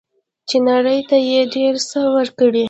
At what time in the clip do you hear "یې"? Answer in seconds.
1.29-1.41